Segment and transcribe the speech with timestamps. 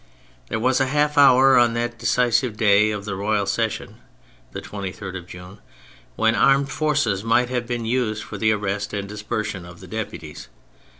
[0.49, 3.97] There was a half hour on that decisive day of the Royal Session,
[4.51, 5.59] the 28rd of June,
[6.15, 10.47] when armed force might have been used for the arrest and dispersion of the Deputies.